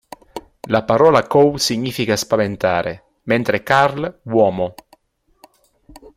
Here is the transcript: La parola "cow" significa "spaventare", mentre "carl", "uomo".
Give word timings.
La 0.69 0.83
parola 0.83 1.27
"cow" 1.27 1.57
significa 1.57 2.15
"spaventare", 2.15 3.19
mentre 3.25 3.61
"carl", 3.61 4.21
"uomo". 4.23 4.73